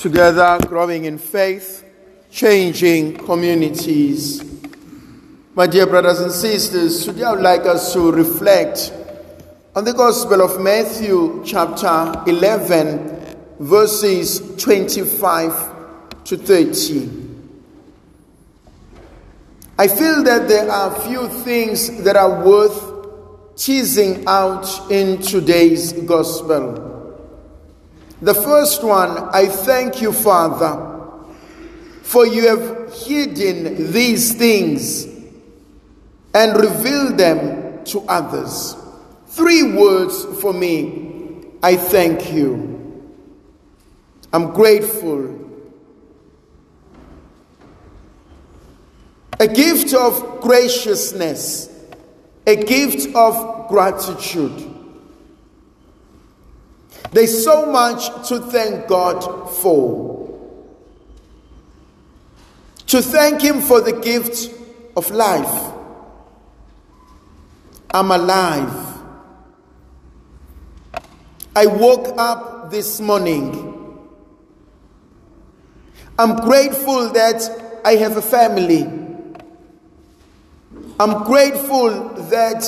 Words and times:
together 0.00 0.58
growing 0.66 1.04
in 1.04 1.18
faith, 1.18 1.84
changing 2.30 3.18
communities. 3.18 4.42
My 5.54 5.66
dear 5.66 5.86
brothers 5.86 6.20
and 6.20 6.32
sisters, 6.32 7.04
today 7.04 7.24
I 7.24 7.32
would 7.32 7.42
like 7.42 7.66
us 7.66 7.92
to 7.92 8.10
reflect 8.10 8.94
on 9.76 9.84
the 9.84 9.92
Gospel 9.92 10.40
of 10.40 10.58
Matthew, 10.58 11.42
chapter 11.44 12.14
11, 12.26 13.36
verses 13.58 14.56
25 14.56 16.24
to 16.24 16.36
30. 16.38 17.10
I 19.78 19.86
feel 19.86 20.22
that 20.22 20.48
there 20.48 20.70
are 20.70 20.98
few 21.02 21.28
things 21.44 22.02
that 22.04 22.16
are 22.16 22.42
worth 22.42 23.56
teasing 23.56 24.24
out 24.26 24.66
in 24.90 25.20
today's 25.20 25.92
Gospel. 25.92 26.89
The 28.22 28.34
first 28.34 28.84
one, 28.84 29.30
I 29.32 29.46
thank 29.46 30.02
you, 30.02 30.12
Father, 30.12 30.86
for 32.02 32.26
you 32.26 32.48
have 32.48 32.92
hidden 32.92 33.92
these 33.92 34.34
things 34.34 35.06
and 36.34 36.56
revealed 36.56 37.16
them 37.16 37.84
to 37.84 38.00
others. 38.00 38.76
Three 39.26 39.62
words 39.74 40.24
for 40.40 40.52
me 40.52 41.00
I 41.62 41.76
thank 41.76 42.32
you. 42.32 42.70
I'm 44.32 44.52
grateful. 44.52 45.36
A 49.38 49.48
gift 49.48 49.94
of 49.94 50.40
graciousness, 50.40 51.68
a 52.46 52.56
gift 52.56 53.14
of 53.14 53.68
gratitude. 53.68 54.69
There's 57.12 57.44
so 57.44 57.66
much 57.66 58.28
to 58.28 58.38
thank 58.38 58.86
God 58.86 59.20
for. 59.50 60.10
To 62.86 63.02
thank 63.02 63.42
Him 63.42 63.60
for 63.60 63.80
the 63.80 63.92
gift 63.92 64.52
of 64.96 65.10
life. 65.10 65.72
I'm 67.92 68.10
alive. 68.10 68.90
I 71.56 71.66
woke 71.66 72.14
up 72.16 72.70
this 72.70 73.00
morning. 73.00 73.98
I'm 76.18 76.36
grateful 76.36 77.08
that 77.10 77.80
I 77.84 77.96
have 77.96 78.16
a 78.16 78.22
family. 78.22 78.82
I'm 81.00 81.24
grateful 81.24 82.10
that 82.30 82.62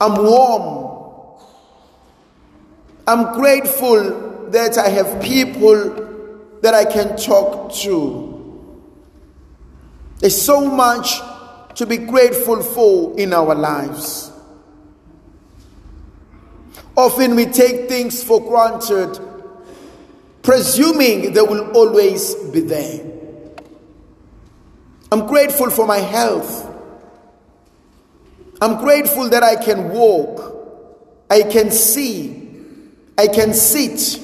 I'm 0.00 0.22
warm. 0.22 0.85
I'm 3.06 3.34
grateful 3.34 4.48
that 4.50 4.78
I 4.78 4.88
have 4.88 5.22
people 5.22 6.58
that 6.62 6.74
I 6.74 6.84
can 6.84 7.16
talk 7.16 7.72
to. 7.74 8.32
There's 10.18 10.40
so 10.40 10.68
much 10.68 11.20
to 11.76 11.86
be 11.86 11.98
grateful 11.98 12.62
for 12.62 13.18
in 13.18 13.32
our 13.32 13.54
lives. 13.54 14.32
Often 16.96 17.36
we 17.36 17.44
take 17.46 17.88
things 17.88 18.24
for 18.24 18.40
granted, 18.40 19.20
presuming 20.42 21.34
they 21.34 21.42
will 21.42 21.70
always 21.72 22.34
be 22.34 22.60
there. 22.60 23.04
I'm 25.12 25.26
grateful 25.26 25.70
for 25.70 25.86
my 25.86 25.98
health. 25.98 26.64
I'm 28.60 28.78
grateful 28.78 29.28
that 29.28 29.42
I 29.42 29.62
can 29.62 29.90
walk, 29.90 31.26
I 31.30 31.42
can 31.42 31.70
see, 31.70 32.45
I 33.18 33.28
can 33.28 33.54
sit. 33.54 34.20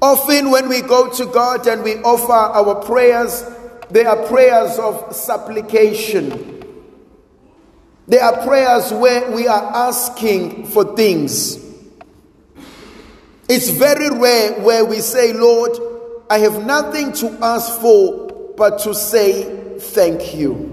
Often, 0.00 0.50
when 0.50 0.68
we 0.68 0.80
go 0.82 1.08
to 1.10 1.26
God 1.26 1.66
and 1.66 1.84
we 1.84 1.94
offer 1.96 2.32
our 2.32 2.84
prayers, 2.84 3.44
they 3.90 4.04
are 4.04 4.26
prayers 4.26 4.78
of 4.78 5.14
supplication. 5.14 6.52
They 8.08 8.18
are 8.18 8.44
prayers 8.44 8.92
where 8.92 9.30
we 9.30 9.46
are 9.46 9.62
asking 9.88 10.66
for 10.66 10.96
things. 10.96 11.56
It's 13.48 13.70
very 13.70 14.10
rare 14.10 14.60
where 14.60 14.84
we 14.84 15.00
say, 15.00 15.32
Lord, 15.32 15.72
I 16.28 16.38
have 16.38 16.64
nothing 16.64 17.12
to 17.12 17.28
ask 17.44 17.80
for 17.80 18.54
but 18.56 18.80
to 18.80 18.94
say 18.94 19.78
thank 19.78 20.34
you. 20.34 20.71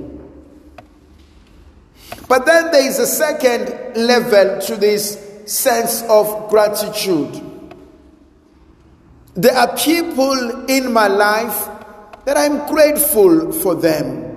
But 2.29 2.45
then 2.45 2.71
there 2.71 2.87
is 2.87 2.99
a 2.99 3.07
second 3.07 3.97
level 3.97 4.61
to 4.61 4.75
this 4.75 5.17
sense 5.47 6.03
of 6.03 6.47
gratitude. 6.51 7.41
There 9.33 9.55
are 9.55 9.75
people 9.75 10.69
in 10.69 10.93
my 10.93 11.07
life 11.07 11.67
that 12.25 12.37
I'm 12.37 12.67
grateful 12.71 13.51
for 13.51 13.73
them. 13.73 14.27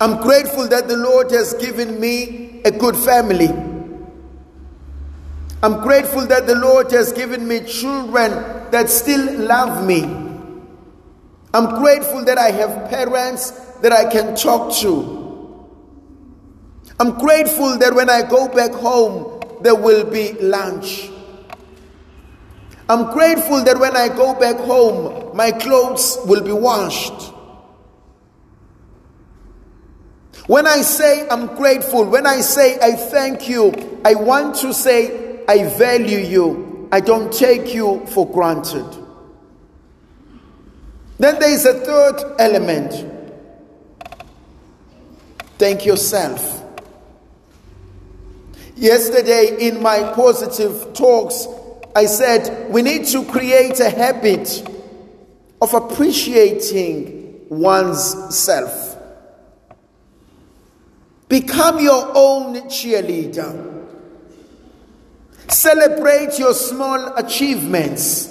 I'm 0.00 0.22
grateful 0.22 0.68
that 0.68 0.88
the 0.88 0.96
Lord 0.96 1.30
has 1.32 1.52
given 1.54 2.00
me 2.00 2.62
a 2.64 2.70
good 2.70 2.96
family. 2.96 3.50
I'm 5.62 5.82
grateful 5.82 6.26
that 6.28 6.46
the 6.46 6.54
Lord 6.54 6.90
has 6.92 7.12
given 7.12 7.46
me 7.46 7.60
children 7.60 8.30
that 8.70 8.88
still 8.88 9.38
love 9.38 9.86
me. 9.86 10.02
I'm 11.52 11.78
grateful 11.78 12.24
that 12.24 12.38
I 12.38 12.52
have 12.52 12.88
parents 12.88 13.50
that 13.82 13.92
I 13.92 14.10
can 14.10 14.34
talk 14.34 14.72
to. 14.76 15.21
I'm 17.00 17.18
grateful 17.18 17.78
that 17.78 17.94
when 17.94 18.08
I 18.10 18.22
go 18.22 18.48
back 18.48 18.72
home, 18.72 19.40
there 19.62 19.74
will 19.74 20.04
be 20.04 20.32
lunch. 20.34 21.10
I'm 22.88 23.12
grateful 23.12 23.62
that 23.64 23.78
when 23.78 23.96
I 23.96 24.08
go 24.08 24.34
back 24.38 24.56
home, 24.56 25.34
my 25.36 25.50
clothes 25.50 26.18
will 26.26 26.42
be 26.42 26.52
washed. 26.52 27.32
When 30.46 30.66
I 30.66 30.82
say 30.82 31.26
I'm 31.28 31.46
grateful, 31.54 32.04
when 32.04 32.26
I 32.26 32.40
say 32.40 32.78
I 32.82 32.92
thank 32.92 33.48
you, 33.48 34.00
I 34.04 34.14
want 34.14 34.56
to 34.56 34.74
say 34.74 35.44
I 35.48 35.64
value 35.78 36.18
you. 36.18 36.88
I 36.92 37.00
don't 37.00 37.32
take 37.32 37.72
you 37.74 38.04
for 38.06 38.30
granted. 38.30 38.84
Then 41.18 41.38
there 41.38 41.50
is 41.50 41.64
a 41.64 41.74
third 41.74 42.34
element. 42.40 43.08
Thank 45.58 45.86
yourself. 45.86 46.61
Yesterday, 48.76 49.68
in 49.68 49.82
my 49.82 50.12
positive 50.14 50.94
talks, 50.94 51.46
I 51.94 52.06
said 52.06 52.70
we 52.70 52.82
need 52.82 53.06
to 53.08 53.24
create 53.24 53.78
a 53.80 53.90
habit 53.90 54.66
of 55.60 55.74
appreciating 55.74 57.46
one's 57.48 58.34
self. 58.34 58.96
Become 61.28 61.80
your 61.80 62.12
own 62.14 62.56
cheerleader. 62.68 63.70
Celebrate 65.48 66.38
your 66.38 66.54
small 66.54 67.14
achievements. 67.16 68.28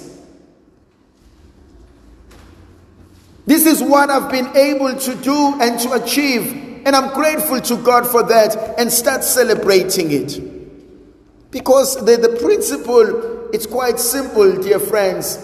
This 3.46 3.66
is 3.66 3.82
what 3.82 4.10
I've 4.10 4.30
been 4.30 4.56
able 4.56 4.96
to 4.96 5.14
do 5.16 5.60
and 5.60 5.78
to 5.80 5.92
achieve 5.92 6.71
and 6.84 6.96
I'm 6.96 7.14
grateful 7.14 7.60
to 7.60 7.76
God 7.76 8.06
for 8.06 8.22
that 8.24 8.78
and 8.78 8.92
start 8.92 9.22
celebrating 9.24 10.10
it. 10.10 11.50
Because 11.50 12.02
the, 12.04 12.16
the 12.16 12.36
principle, 12.40 13.50
it's 13.52 13.66
quite 13.66 14.00
simple, 14.00 14.60
dear 14.60 14.80
friends. 14.80 15.38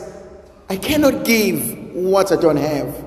I 0.69 0.77
cannot 0.77 1.25
give 1.25 1.95
what 1.95 2.33
I 2.33 2.37
don't 2.37 2.57
have. 2.57 3.05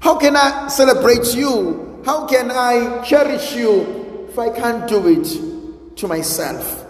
How 0.00 0.18
can 0.18 0.36
I 0.36 0.68
celebrate 0.68 1.34
you? 1.34 2.02
How 2.04 2.26
can 2.26 2.50
I 2.50 3.02
cherish 3.04 3.54
you 3.54 4.26
if 4.28 4.38
I 4.38 4.50
can't 4.50 4.88
do 4.88 5.06
it 5.08 5.96
to 5.96 6.08
myself? 6.08 6.84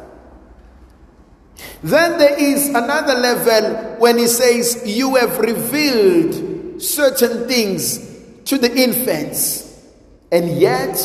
Then 1.82 2.18
there 2.18 2.38
is 2.38 2.68
another 2.70 3.14
level 3.14 3.96
when 3.98 4.18
he 4.18 4.26
says, 4.26 4.82
You 4.84 5.14
have 5.14 5.38
revealed 5.38 6.82
certain 6.82 7.46
things 7.46 7.98
to 8.46 8.58
the 8.58 8.74
infants 8.74 9.65
and 10.30 10.58
yet 10.58 10.98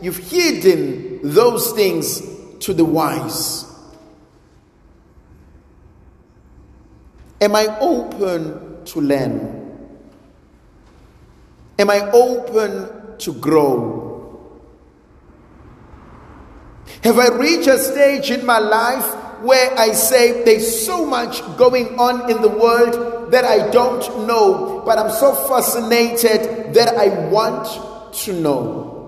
you've 0.00 0.16
hidden 0.16 1.20
those 1.22 1.72
things 1.72 2.22
to 2.60 2.72
the 2.72 2.84
wise. 2.84 3.64
Am 7.40 7.54
I 7.54 7.78
open 7.80 8.84
to 8.86 9.00
learn? 9.00 9.58
Am 11.78 11.90
I 11.90 12.10
open 12.10 13.16
to 13.18 13.32
grow? 13.34 14.08
Have 17.04 17.18
I 17.18 17.28
reached 17.28 17.68
a 17.68 17.78
stage 17.78 18.30
in 18.30 18.44
my 18.44 18.58
life 18.58 19.14
where 19.42 19.78
I 19.78 19.92
say 19.92 20.42
there's 20.44 20.84
so 20.84 21.06
much 21.06 21.40
going 21.56 21.98
on 21.98 22.28
in 22.28 22.42
the 22.42 22.48
world 22.48 23.30
that 23.30 23.44
I 23.44 23.70
don't 23.70 24.26
know, 24.26 24.82
but 24.84 24.98
I'm 24.98 25.10
so 25.10 25.32
fascinated 25.32 26.74
that 26.74 26.96
I 26.96 27.28
want 27.28 27.66
to 28.12 28.32
know. 28.32 28.98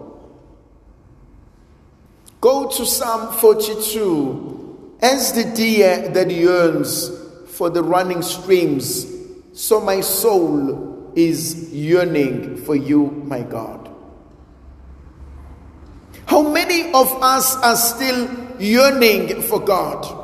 Go 2.40 2.68
to 2.68 2.86
Psalm 2.86 3.32
42. 3.34 4.96
As 5.02 5.32
the 5.32 5.44
deer 5.44 6.08
that 6.10 6.30
yearns 6.30 7.10
for 7.48 7.70
the 7.70 7.82
running 7.82 8.22
streams, 8.22 9.06
so 9.52 9.80
my 9.80 10.00
soul 10.00 11.12
is 11.14 11.72
yearning 11.72 12.56
for 12.56 12.76
you, 12.76 13.06
my 13.26 13.42
God. 13.42 13.90
How 16.26 16.42
many 16.42 16.92
of 16.92 17.22
us 17.22 17.56
are 17.56 17.76
still 17.76 18.28
yearning 18.60 19.42
for 19.42 19.60
God? 19.60 20.18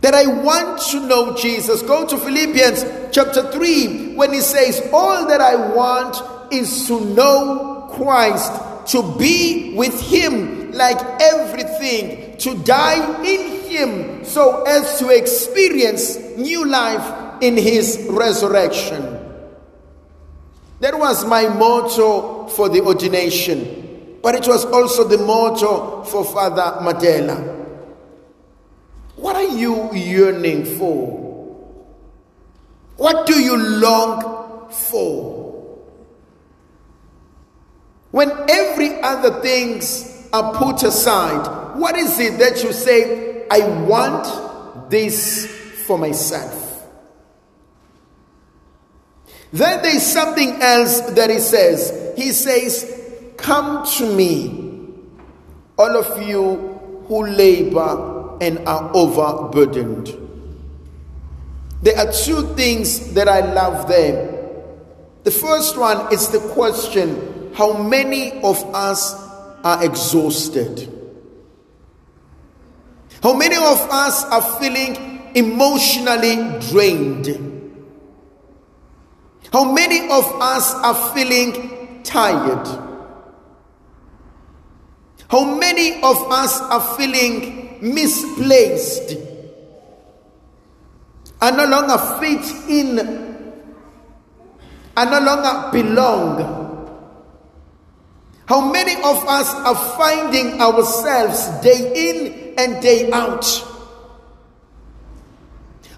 That 0.00 0.14
I 0.14 0.26
want 0.26 0.80
to 0.90 1.00
know 1.00 1.36
Jesus. 1.36 1.82
Go 1.82 2.06
to 2.06 2.16
Philippians 2.16 3.12
chapter 3.12 3.50
3 3.50 4.14
when 4.14 4.32
he 4.32 4.40
says, 4.40 4.88
All 4.92 5.26
that 5.26 5.40
I 5.40 5.56
want 5.74 6.16
is 6.52 6.86
to 6.86 7.00
know 7.00 7.88
Christ, 7.94 8.52
to 8.92 9.02
be 9.18 9.74
with 9.74 10.00
him 10.00 10.72
like 10.72 10.98
everything, 11.20 12.36
to 12.38 12.56
die 12.62 13.24
in 13.24 13.60
him 13.62 14.24
so 14.24 14.62
as 14.64 14.98
to 14.98 15.08
experience 15.08 16.16
new 16.36 16.66
life 16.66 17.42
in 17.42 17.56
his 17.56 18.06
resurrection. 18.10 19.12
That 20.80 20.98
was 20.98 21.24
my 21.24 21.48
motto 21.48 22.48
for 22.48 22.68
the 22.68 22.82
ordination, 22.82 24.18
but 24.22 24.34
it 24.34 24.46
was 24.46 24.64
also 24.66 25.04
the 25.04 25.18
motto 25.18 26.02
for 26.04 26.24
Father 26.24 26.78
Madela. 26.84 27.54
What 29.16 29.36
are 29.36 29.56
you 29.56 29.92
yearning 29.94 30.64
for? 30.76 31.26
What 32.96 33.26
do 33.26 33.40
you 33.40 33.56
long 33.56 34.70
for? 34.70 35.35
When 38.16 38.32
every 38.48 38.98
other 39.02 39.42
things 39.42 40.26
are 40.32 40.54
put 40.54 40.82
aside, 40.84 41.76
what 41.76 41.96
is 41.96 42.18
it 42.18 42.38
that 42.38 42.64
you 42.64 42.72
say, 42.72 43.46
I 43.50 43.58
want 43.82 44.88
this 44.88 45.44
for 45.86 45.98
myself? 45.98 46.82
Then 49.52 49.82
there's 49.82 50.02
something 50.02 50.62
else 50.62 51.02
that 51.10 51.28
he 51.28 51.38
says. 51.38 52.14
He 52.16 52.30
says, 52.32 53.34
Come 53.36 53.84
to 53.98 54.10
me, 54.10 54.94
all 55.76 55.94
of 55.94 56.22
you 56.26 57.04
who 57.08 57.26
labor 57.26 58.38
and 58.40 58.66
are 58.66 58.92
overburdened. 58.94 60.08
There 61.82 61.98
are 61.98 62.10
two 62.10 62.54
things 62.54 63.12
that 63.12 63.28
I 63.28 63.40
love 63.40 63.88
there. 63.88 64.32
The 65.24 65.30
first 65.30 65.76
one 65.76 66.10
is 66.14 66.30
the 66.30 66.40
question 66.54 67.35
how 67.56 67.72
many 67.82 68.32
of 68.42 68.62
us 68.74 69.14
are 69.64 69.82
exhausted? 69.82 70.92
How 73.22 73.32
many 73.34 73.56
of 73.56 73.80
us 73.90 74.24
are 74.24 74.42
feeling 74.60 75.30
emotionally 75.34 76.60
drained? 76.68 77.26
How 79.50 79.72
many 79.72 80.00
of 80.10 80.24
us 80.40 80.74
are 80.74 81.14
feeling 81.14 82.02
tired? 82.02 82.66
How 85.30 85.56
many 85.56 86.02
of 86.02 86.30
us 86.30 86.60
are 86.60 86.96
feeling 86.98 87.78
misplaced 87.80 89.16
and 91.40 91.56
no 91.56 91.64
longer 91.66 91.98
fit 92.20 92.68
in 92.68 92.98
and 94.96 95.10
no 95.10 95.20
longer 95.20 95.70
belong. 95.72 96.65
How 98.46 98.70
many 98.70 98.94
of 98.94 99.26
us 99.26 99.52
are 99.54 99.74
finding 99.96 100.60
ourselves 100.60 101.48
day 101.62 101.92
in 102.10 102.54
and 102.56 102.80
day 102.80 103.10
out? 103.10 103.44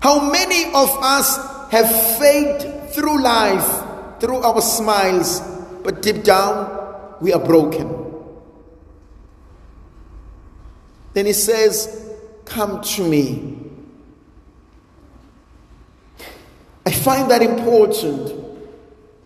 How 0.01 0.31
many 0.31 0.65
of 0.73 0.89
us 1.03 1.37
have 1.71 2.19
faith 2.19 2.95
through 2.95 3.23
life, 3.23 3.85
through 4.21 4.39
our 4.39 4.63
smiles, 4.63 5.41
but 5.83 6.01
deep 6.01 6.23
down 6.23 7.17
we 7.21 7.35
are 7.35 7.45
broken? 7.45 7.99
Then 11.13 11.27
he 11.27 11.35
says, 11.35 12.17
Come 12.47 12.81
to 12.81 13.07
me. 13.07 13.59
I 16.87 16.93
find 16.93 17.31
that 17.31 17.43
important 17.43 18.48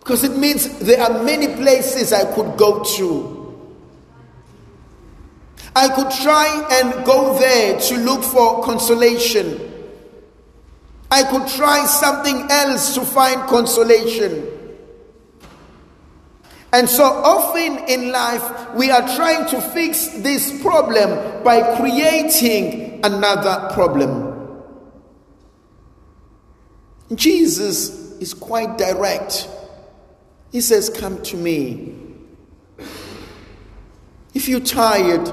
because 0.03 0.25
it 0.25 0.37
means 0.37 0.67
there 0.79 1.01
are 1.01 1.23
many 1.23 1.47
places 1.55 2.11
I 2.11 2.25
could 2.35 2.57
go 2.57 2.83
to. 2.97 3.39
I 5.73 5.87
could 5.87 6.11
try 6.11 6.67
and 6.71 7.05
go 7.05 7.39
there 7.39 7.79
to 7.79 7.97
look 7.99 8.21
for 8.21 8.61
consolation. 8.65 9.71
I 11.09 11.23
could 11.23 11.47
try 11.47 11.85
something 11.85 12.47
else 12.51 12.95
to 12.95 13.01
find 13.05 13.47
consolation. 13.47 14.45
And 16.73 16.89
so 16.89 17.05
often 17.05 17.87
in 17.87 18.11
life, 18.11 18.73
we 18.75 18.91
are 18.91 19.07
trying 19.15 19.47
to 19.51 19.61
fix 19.61 20.09
this 20.17 20.61
problem 20.61 21.43
by 21.45 21.77
creating 21.77 22.99
another 23.05 23.73
problem. 23.73 24.63
Jesus 27.15 28.19
is 28.19 28.33
quite 28.33 28.77
direct. 28.77 29.47
He 30.53 30.61
says, 30.61 30.87
Come 30.87 31.21
to 31.23 31.35
me. 31.35 31.95
If 34.35 34.47
you're 34.47 34.59
tired, 34.59 35.31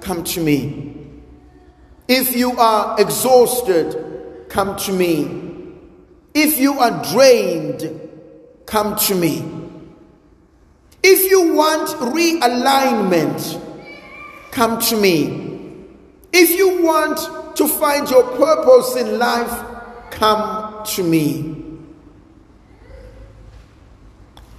come 0.00 0.22
to 0.22 0.40
me. 0.40 0.96
If 2.06 2.36
you 2.36 2.52
are 2.52 3.00
exhausted, 3.00 4.46
come 4.48 4.76
to 4.76 4.92
me. 4.92 5.74
If 6.32 6.60
you 6.60 6.78
are 6.78 7.02
drained, 7.12 8.08
come 8.64 8.96
to 8.96 9.16
me. 9.16 9.44
If 11.02 11.28
you 11.28 11.54
want 11.54 11.88
realignment, 12.14 13.60
come 14.52 14.80
to 14.80 14.96
me. 14.96 15.86
If 16.32 16.50
you 16.56 16.84
want 16.84 17.56
to 17.56 17.66
find 17.66 18.08
your 18.08 18.22
purpose 18.36 18.94
in 18.94 19.18
life, 19.18 20.10
come 20.12 20.84
to 20.84 21.02
me. 21.02 21.71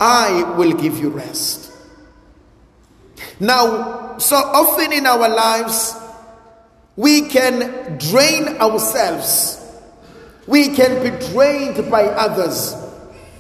I 0.06 0.44
will 0.58 0.74
give 0.74 1.00
you 1.00 1.08
rest. 1.08 1.72
Now, 3.40 4.18
so 4.18 4.36
often 4.36 4.92
in 4.92 5.06
our 5.06 5.30
lives, 5.30 5.96
we 6.98 7.30
can 7.30 7.98
drain 8.00 8.50
ourselves. 8.60 9.66
We 10.46 10.76
can 10.76 11.02
be 11.02 11.26
drained 11.28 11.90
by 11.90 12.04
others. 12.04 12.76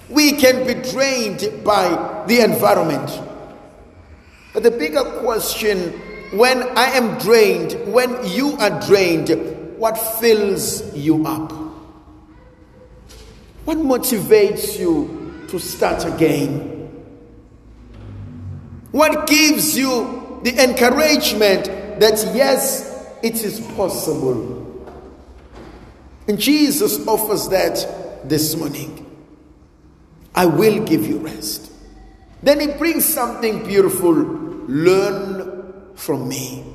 We 0.10 0.38
can 0.38 0.65
be 0.65 0.75
drained 0.89 1.65
by 1.65 2.24
the 2.27 2.39
environment. 2.39 3.12
But 4.53 4.63
the 4.63 4.72
bigger 4.72 5.03
question 5.20 5.91
when 6.32 6.63
I 6.77 6.91
am 6.96 7.17
drained, 7.20 7.74
when 7.93 8.25
you 8.25 8.53
are 8.53 8.79
drained, 8.88 9.77
what 9.77 9.98
fills 9.98 10.96
you 10.96 11.27
up? 11.27 11.51
What 13.65 13.79
motivates 13.79 14.79
you 14.79 15.23
to 15.53 15.60
start 15.60 16.03
again? 16.03 16.89
What 18.89 19.27
gives 19.27 19.77
you 19.77 20.39
the 20.41 20.63
encouragement 20.63 21.65
that 22.00 22.31
yes, 22.33 23.07
it 23.22 23.36
is 23.36 23.60
possible? 23.75 24.89
And 26.27 26.39
Jesus 26.39 27.05
offers 27.07 27.50
that 27.50 28.27
this 28.27 28.55
morning. 28.55 29.00
I 30.33 30.48
will 30.48 30.83
give 30.86 31.05
you 31.05 31.19
rest. 31.19 31.72
Then 32.41 32.60
he 32.60 32.67
brings 32.67 33.05
something 33.05 33.63
beautiful 33.63 34.13
learn 34.13 35.93
from 35.93 36.27
me. 36.27 36.65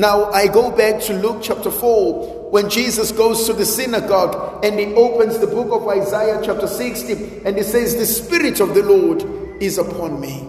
Now 0.00 0.30
I 0.30 0.46
go 0.46 0.70
back 0.74 1.02
to 1.02 1.12
Luke 1.12 1.40
chapter 1.42 1.70
4 1.70 2.50
when 2.50 2.70
Jesus 2.70 3.12
goes 3.12 3.44
to 3.44 3.52
the 3.52 3.66
synagogue 3.66 4.64
and 4.64 4.80
he 4.80 4.94
opens 4.94 5.38
the 5.38 5.46
book 5.46 5.70
of 5.72 5.86
Isaiah 5.88 6.40
chapter 6.42 6.66
60 6.66 7.42
and 7.44 7.54
he 7.54 7.62
says, 7.62 7.96
The 7.96 8.06
Spirit 8.06 8.60
of 8.60 8.74
the 8.74 8.82
Lord 8.82 9.22
is 9.62 9.76
upon 9.76 10.18
me 10.18 10.48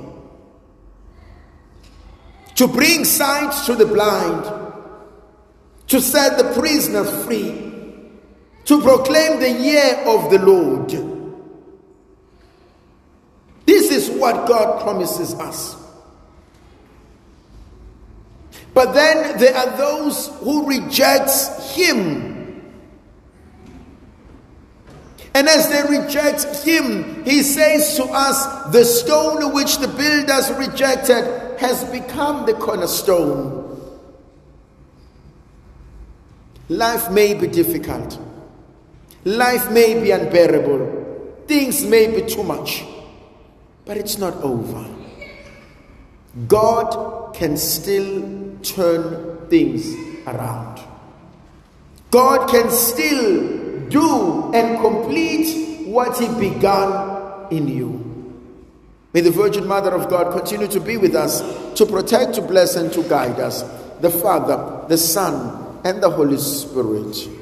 to 2.55 2.65
bring 2.65 3.03
sight 3.03 3.65
to 3.65 3.75
the 3.75 3.85
blind, 3.85 4.45
to 5.87 5.99
set 5.99 6.37
the 6.37 6.57
prisoners 6.57 7.25
free 7.25 7.73
to 8.63 8.81
proclaim 8.81 9.41
the 9.41 9.51
year 9.51 10.01
of 10.05 10.31
the 10.31 10.39
Lord. 10.39 10.91
This 13.65 13.91
is 13.91 14.09
what 14.11 14.47
God 14.47 14.81
promises 14.81 15.33
us. 15.33 15.80
But 18.73 18.93
then 18.93 19.37
there 19.37 19.55
are 19.55 19.77
those 19.77 20.27
who 20.39 20.67
reject 20.67 21.29
him. 21.73 22.31
And 25.33 25.47
as 25.47 25.69
they 25.69 25.97
reject 25.97 26.63
him, 26.63 27.23
he 27.23 27.41
says 27.41 27.95
to 27.97 28.03
us, 28.05 28.71
the 28.71 28.83
stone 28.83 29.53
which 29.53 29.77
the 29.77 29.87
builders 29.87 30.51
rejected 30.51 31.59
has 31.59 31.83
become 31.85 32.45
the 32.45 32.53
cornerstone. 32.53 33.59
Life 36.69 37.11
may 37.11 37.33
be 37.33 37.47
difficult. 37.47 38.19
Life 39.25 39.69
may 39.71 40.01
be 40.01 40.11
unbearable. 40.11 41.43
Things 41.45 41.83
may 41.85 42.07
be 42.07 42.27
too 42.27 42.43
much. 42.43 42.83
But 43.85 43.97
it's 43.97 44.17
not 44.17 44.35
over. 44.37 44.85
God 46.47 47.35
can 47.35 47.57
still 47.57 48.50
turn 48.63 49.47
things 49.47 49.93
around. 50.27 50.79
God 52.09 52.49
can 52.49 52.69
still 52.69 53.87
do 53.87 54.53
and 54.53 54.79
complete 54.79 55.87
what 55.87 56.17
He 56.17 56.27
began 56.39 57.47
in 57.51 57.67
you. 57.67 58.01
May 59.13 59.21
the 59.21 59.31
Virgin 59.31 59.67
Mother 59.67 59.91
of 59.91 60.09
God 60.09 60.31
continue 60.31 60.67
to 60.67 60.79
be 60.79 60.97
with 60.97 61.15
us, 61.15 61.41
to 61.75 61.85
protect, 61.85 62.35
to 62.35 62.41
bless, 62.41 62.75
and 62.75 62.91
to 62.93 63.03
guide 63.03 63.39
us. 63.39 63.63
The 63.99 64.09
Father, 64.09 64.87
the 64.87 64.97
Son, 64.97 65.81
and 65.83 66.01
the 66.01 66.09
Holy 66.09 66.37
Spirit. 66.37 67.40